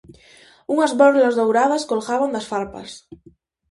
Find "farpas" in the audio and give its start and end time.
2.51-2.89